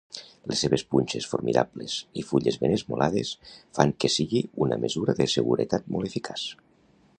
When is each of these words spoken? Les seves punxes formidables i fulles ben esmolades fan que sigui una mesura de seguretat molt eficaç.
Les 0.51 0.61
seves 0.65 0.83
punxes 0.93 1.27
formidables 1.33 1.97
i 2.21 2.23
fulles 2.29 2.57
ben 2.63 2.73
esmolades 2.79 3.35
fan 3.79 3.95
que 4.05 4.13
sigui 4.15 4.43
una 4.67 4.81
mesura 4.87 5.19
de 5.23 5.31
seguretat 5.37 5.89
molt 5.97 6.13
eficaç. 6.13 6.51